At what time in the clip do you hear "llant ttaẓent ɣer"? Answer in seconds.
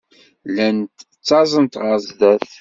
0.49-1.97